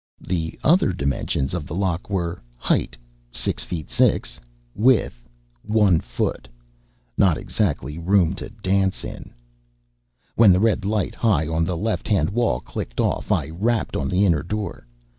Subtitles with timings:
[0.21, 2.97] The other dimensions of the lock were: height,
[3.31, 4.39] six feet six;
[4.73, 5.29] width,
[5.61, 6.47] one foot.
[7.19, 9.31] Not exactly room to dance in.
[10.33, 14.07] When the red light high on the left hand wall clicked off, I rapped on
[14.07, 14.87] the inner door.